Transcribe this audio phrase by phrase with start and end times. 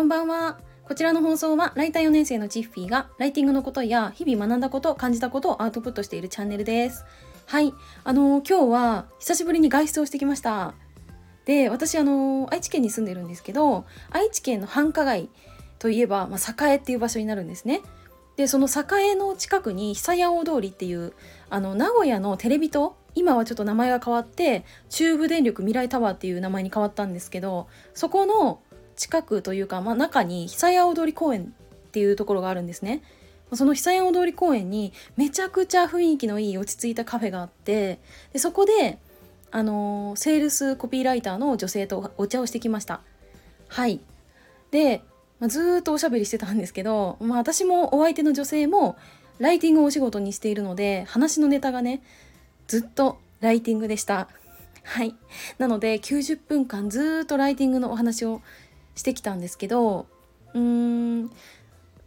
[0.00, 0.58] こんばんは。
[0.84, 7.04] こちらの放送はライター4年生のチッフィーがライティングのことや日々学んだこと、感じたことをアウトプットしているチャンネルです。
[7.44, 7.74] はい。
[8.02, 10.72] あのー、今日は久しぶりに外出をしてきました。
[11.44, 15.28] で、私あのー、愛知県に住んでるんですけど、愛知県の繁華街
[15.78, 17.82] といえば、まあ、栄っていう場所になるんですね。
[18.36, 21.12] でその栄の近くに久屋大通りっていう
[21.50, 28.60] あの名古屋のテレビ塔今はちょっと名前が変わって中部電力未来タワーっていう名前に変わったんですけどそこの
[29.00, 31.54] 近くというか、まあ、中に久屋大通公園
[31.88, 33.02] っていうところがあるんですね。
[33.54, 37.98] その久屋大通公園にめちゃくちゃ雰囲気のいい落ち着いたカフェがあって
[38.34, 38.98] でそこで
[39.50, 43.00] あのセールスコピーライターの女性とお茶をしてきました。
[43.68, 44.00] はい
[44.70, 45.02] で
[45.40, 48.98] まあ、ずっとおしゃべりしてたんですけど、まあ、私もお相手の女性も
[49.38, 52.02] ライティングをお仕事にしているので話のネタがね
[52.66, 54.28] ずっとライティングでした。
[54.84, 55.14] はい。
[55.58, 58.42] なので90分間ずっとライティングのお話を
[59.00, 60.06] してきたんですけど
[60.54, 61.30] うーん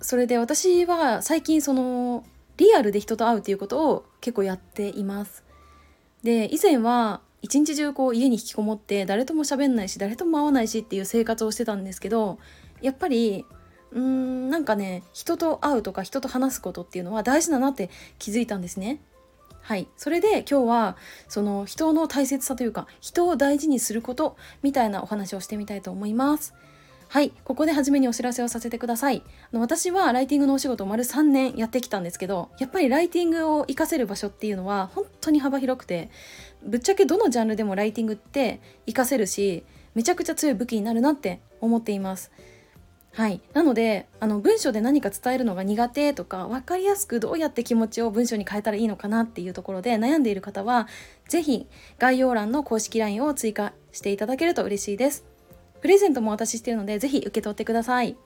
[0.00, 2.24] それで私は最近その
[2.56, 5.44] リアルで人と会うっていうことを結構やっています。
[6.22, 12.38] で以前は一日中こう家に引きこもって誰とも喋んないし誰とも会わないしっていう生活をしてたんですけど
[12.82, 13.46] やっぱり
[13.92, 19.00] うーんなんかね人と会うとか人と話すことっていうのは大事だなって気づいたんですね。
[19.62, 20.96] はいそれで今日は
[21.28, 26.54] その人の大切さというか人を大事にすることみたいなお話をしてみたいと思います。
[27.12, 29.24] はい、ここで初めにお知らせをさせてください。
[29.52, 36.08] あの私はライティングのお仕事を丸3年やってきたんですけど、やっぱりライティングを活かせる場所っていうのは本当に幅広くて、
[36.64, 39.64] ぶっちゃけどのジャンルでもライティングって活かせるし、
[39.96, 42.30] めちゃくちゃ強い武器になるなって思っています。
[43.12, 50.86] はい、なのであの文章で何か伝えるのが苦手とか分かりやすくどうやって気持ちを文章に変えたらいいのかなっていうところで悩んでいる方は
[51.28, 51.66] 是非
[51.98, 55.29] 概要欄の公式 LINE を追加していただけると嬉しいです。
[55.80, 58.16] プレゼントもお渡ししているので是非受け取ってください。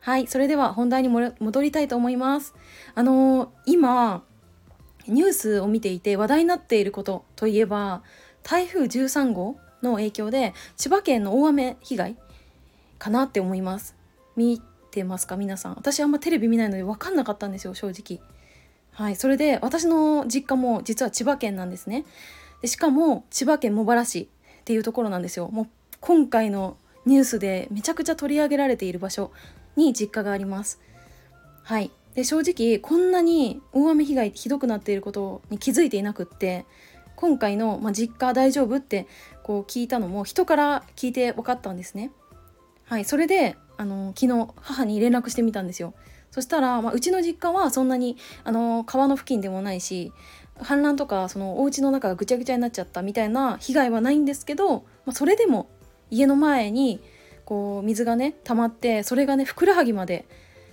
[0.00, 2.54] はい、それでは本題に戻りたいと思います。
[2.94, 4.22] あのー、今
[5.06, 8.02] ニュースを見ていて話題になっていることといえば
[8.42, 12.16] 台風13号の影響で千葉県の大雨被害
[12.98, 13.96] かなって思います。
[14.36, 14.60] 見
[14.94, 18.20] てますか皆さん私あんまテレビ見ないので分かんなかったんですよ正直
[18.92, 22.04] はいそれで私の実家も実は千葉県なんですね
[22.62, 24.28] でしかも千葉県茂原市
[24.60, 25.68] っていうところなんですよもう
[26.06, 26.76] 今回の
[27.06, 29.32] ニュースでめちゃくちゃ取り上げられている場所
[29.74, 30.78] に実家があります。
[31.62, 31.90] はい。
[32.14, 36.66] で正直こんなに大雨被害ひどくなっていることに気づいていなくって
[37.16, 39.06] 今回の、まあ、実家大丈夫って
[39.44, 42.10] こう聞いたのも人から聞いて分かったんですね。
[42.84, 43.06] はい。
[43.06, 45.94] それであの昨日母に連絡してみたんですよ。
[46.30, 50.12] そしたら、まあ、うちの実家はそんなにあの川の付近でもないし
[50.58, 55.70] 氾濫とかそのお家の中がぐちゃぐちゃになっちゃったみたいな被害はないんですけど、まあ、それでも
[56.14, 57.00] 家の前に
[57.44, 60.24] こう水がね溜まってそれがねふくらはぎまで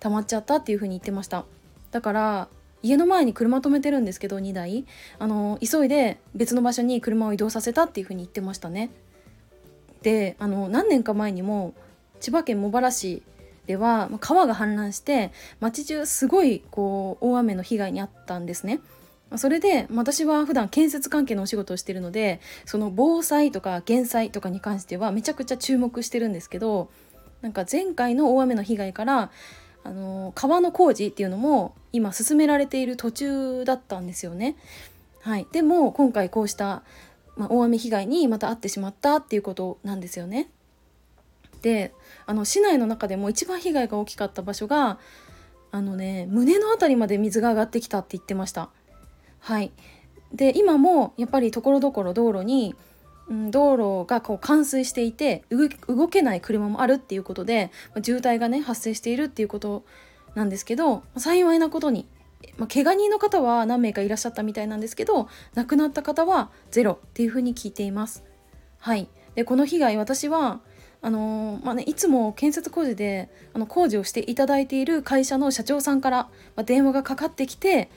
[0.00, 1.44] 溜まっちゃったっていう風に言ってました。
[1.90, 2.48] だから
[2.82, 4.84] 家の前に車止めてるんですけど2台。
[5.18, 8.90] あの急いで別の場所に車を移動させたっていう風に言ってましたね。
[10.02, 11.74] であの何年か前にも
[12.20, 13.22] 千葉県茂原市
[13.66, 18.80] では川が氾濫して町中すごいこう大雨の被害に遭ったんですね。
[19.38, 26.90] それで私は普段建設関係のお仕事をしてるのでその防災とか減災とかに関してはめちゃくちゃ注目してるんですけど
[27.42, 29.30] なんか前回の大雨の被害から
[29.84, 34.56] あの川の工事っていうのも今進められている途中だったんですよね。
[35.20, 36.82] はい、でも今回こうした、
[37.36, 40.50] まあ、大雨被害にまた会ってしまったっていうことなんですよね。
[41.60, 41.92] で
[42.26, 44.98] あの市内の中でも一番被害が大きかった場所が
[45.70, 48.70] あのね胸の辺りまで水が上がってきたって言ってました。
[49.44, 49.72] はい
[50.32, 52.74] で今もやっぱりところどころ道路に、
[53.28, 55.44] うん、道路がこう冠水していて
[55.86, 59.84] 動けない車もあるっていうことで、ま渋滞がね発生しているっていうこと
[60.34, 62.08] なんですけど幸いなことに、
[62.56, 68.24] まあ、怪我人の方は何名かいらっしゃったみたいなんですけど亡くなった方はゼロっていうふうに聞いています。
[68.78, 70.60] はいでこの被害私は
[71.02, 76.16] あのまあね、いつも建設工事であの工事をしていただいている会社の社長さんから、
[76.56, 77.90] まあ、電話がかかってきて、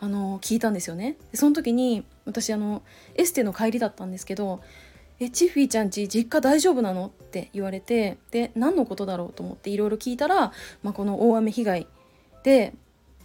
[0.00, 1.16] あの聞いたんですよね。
[1.32, 2.82] でその時に私あの
[3.14, 4.60] エステの帰りだったんですけど
[5.20, 10.52] 「えチッフィーちゃんち実家大丈夫なの?」って言われてで何のことだろうと思っていろいろ聞いたら、
[10.82, 11.86] まあ、この大雨被害
[12.42, 12.74] で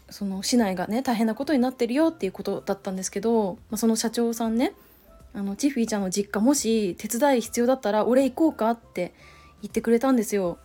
[0.10, 4.74] その市内がね大変なことになってるよっていうことだったんですけど、まあ、その社長さんね
[5.34, 9.14] あのチフィーちゃんの実家もし手伝い必要だったら俺行こうかって
[9.62, 10.58] 言ってくれたんですよ。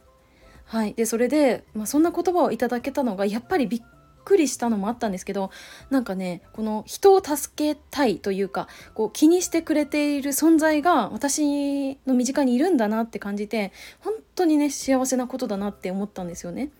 [0.65, 3.83] はい、でそれで、まあ、そんな言葉をいただけたのがやっぱりびっ
[4.27, 5.51] くりしたのもあったんですけど
[5.89, 16.71] なんかねこの人を助けたいというかこう気にしてくれている存在が私の身近にいるんだなって感じて本当にね幸せなことだなって思ったんですよね。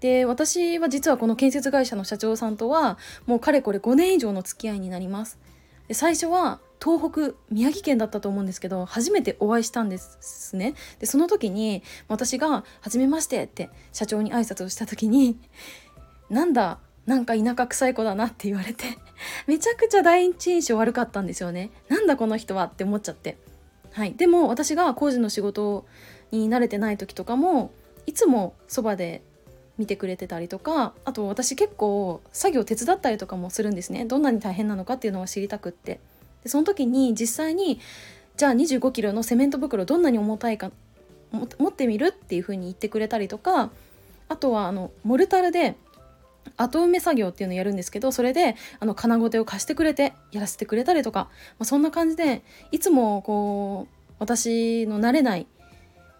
[0.00, 5.38] で私は実はこの建設会社の社長さんとはもうかれこれ5年以上の付き合いになります。
[5.88, 15.38] で最初は東北宮城県だったと思うんですけど初めてお会いしたんですねでその時に私が「はじめまして」って社長に挨拶をした時に
[16.30, 18.84] 「なんだなんか田舎臭い子だな」って言われて
[19.46, 21.70] めちゃくちゃ第一印象悪かったんですよね。
[21.88, 23.36] なんだこの人はって思っちゃって。
[23.92, 24.12] はい。
[24.12, 25.86] でも私が工事の仕事
[26.30, 27.70] に慣れてない時とかも
[28.06, 29.22] いつもそばで
[29.78, 34.04] 見てくれてたりとかあと私結構作業手伝ったりとかもするんですね。
[34.04, 36.00] どんなに大変なのかっていうのを知りたくって。
[36.42, 37.80] でその時に実際に
[38.36, 40.70] じゃあ2 5キロのセメント袋どんなに重たいか
[41.32, 43.70] 持ってみるっていう風に言ってくれたりとか
[44.28, 45.76] あとはあのモルタルで
[46.56, 51.28] 後埋め作業っていうのをやるんですけどそれであの金ごてを貸してくれてやらせてくれたりとか、
[51.58, 55.46] まあ、そんな感じでいつもこう私の慣れない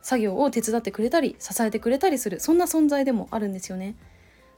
[0.02, 3.96] 作業を手伝ってくれたり支えてくれたりするそんな存在でもあるんですよね。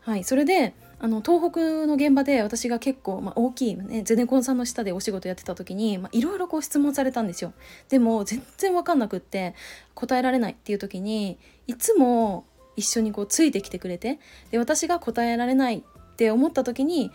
[0.00, 7.52] はい、それであの東北の現場で私が結構、まあ、大きい、ね、ゼネコンさんの下でお仕事やってた時にいろいろ質問されたんですよ
[7.88, 9.54] でも全然分かんなくって
[9.94, 12.44] 答えられないっていう時にいつも
[12.78, 14.18] 一緒にこうついてきてくれて
[14.50, 17.10] で私が答えられないって思った時に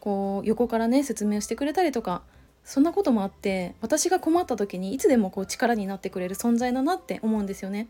[0.00, 2.22] こう横からね説明をしてくれたりとか
[2.64, 7.88] そんなこともあって私が困った時にいつでもこう力になってくれる存在だなって思うんですよね。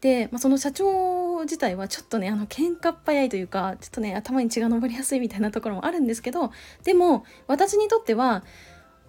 [0.00, 6.50] で、まあ、その社長自体はちょっとねあの喧嘩っ早いというかちょっとね頭に血が上りやすいみたいなところもあるんですけど
[6.84, 8.42] でも私にとっては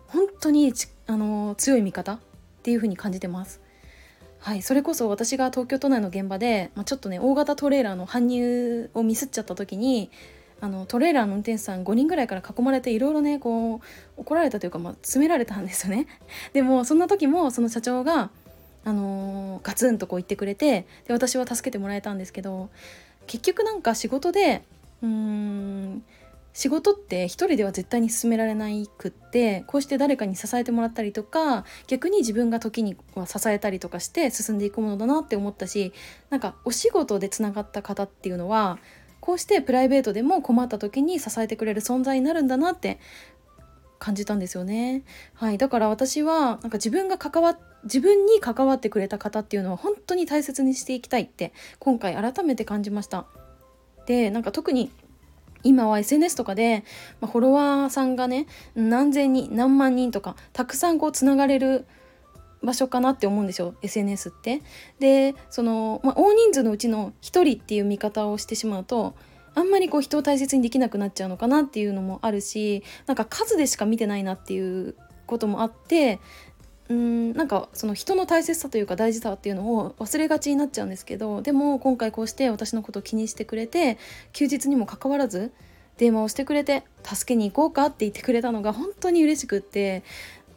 [0.07, 0.73] 本当に
[1.07, 2.19] あの強い味方っ
[2.63, 3.61] ていう風に感じてます。
[4.43, 10.09] はい、それこそ私が東京都内の現場で、まあ、ちょっとね大型トレーラーの搬入をミスっちゃった時に
[10.61, 13.81] あのトレーラーの運転手さん5人ぐらいから囲まれていろいろねこう
[14.17, 16.07] 怒られたというか、まあ、詰められたんですよね。
[16.53, 18.31] でもそんな時もその社長が、
[18.83, 22.69] あのー、ガツンとこう言ってくれてで私は助けてもらえたんですけど
[23.27, 24.63] 結局なんか仕事で
[25.03, 26.03] うーん
[26.53, 35.94] 仕事って一人では絶対に進められないくってこうして誰かに支えてもらったりとか逆に自分が時には支えたりとかして進んでいくものだなって思ったし
[36.30, 38.80] なんかお仕事でつながった方っていうのは
[39.21, 43.00] こうしてプライベートでも困った時に支えてくれる存在になるんだなって
[44.00, 45.03] 感じたんですよね。
[45.36, 53.27] はい、だから私はなんか自分が関わ自分に関わってくれた方っていうのは本当に大切にしていきたいって今回改めて感じました。
[54.07, 54.92] でなんか特に
[55.63, 56.84] 今は SNS とかで、
[57.19, 61.86] まあ、フォロワーさんがね何千人何万人とかたくさんこうつながれる
[62.63, 64.62] 場所かなって思うんですよ SNS って。
[65.00, 69.16] でその、まあ、大人数のうちの1人っていう見方をしてしまうと
[69.54, 76.19] あんまりこう人を大切にできなくなっちゃうのかなっていうのもあるしなんか数でしか見てないなっていうこともあって
[76.91, 83.97] うんなんかその人の大切さというか大事さっていうのを忘れがちになっちゃうんですけどでも今回こうして私のことを気にしてくれて
[84.33, 85.53] 休日にもかかわらず
[85.97, 90.03] 電話をしてくれて助けに行こうかって言ってくれたのが本当に嬉しくって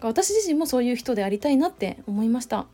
[0.00, 2.66] 私自身もそういう人でありたいなって思いました。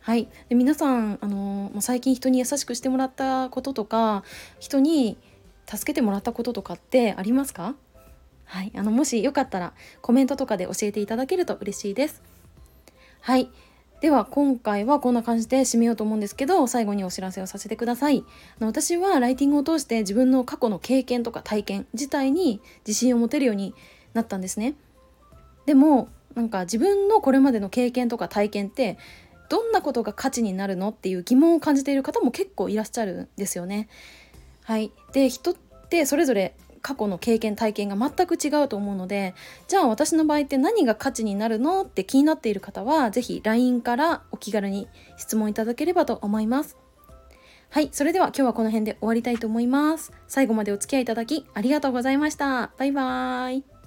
[0.00, 4.24] はい、で皆さん、あのー、最近人に優しくしてもらったこととか
[4.58, 5.18] 人に
[5.66, 7.74] 助けてもらったこととかってありますか？
[8.46, 12.22] はい、あのもしよかったらコメントとかで教えていただけると嬉しいです。
[13.28, 13.50] はい、
[14.00, 18.24] では今回はこんな感じで締めようと思うんですけど最後にお知らせをさせてください。
[18.58, 23.74] 私はライティングを通して自分の過去の経験とか体験自体に自信を持てるように
[24.14, 24.76] なったんですね。
[25.66, 28.96] でもなんか自分のこれまでの経験とか体験って
[29.50, 33.90] どんなことが価値になるのっていう疑問を感じている方も結構いらっしゃるんですよね。
[34.62, 35.54] はい、で人っ
[35.90, 39.34] てそれぞれ過去の経験体験が全く違うと思うので
[39.66, 46.76] じゃあ私の場合って何が価値になるのって気になっている方は是非 LINE からお気軽に質問いただければと思います。
[47.70, 50.12] はい、それでは今日はこの辺で終わりたいと思います。
[50.26, 52.70] 最後までお付き合いいただきありがとうございました。
[52.78, 53.77] バイバーイ。